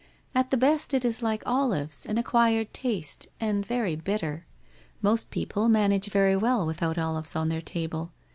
[0.33, 4.47] 'At the best it is like olives, an acquired taste, and very bitter.
[4.99, 8.11] Most people manage very wt II without olives at their table.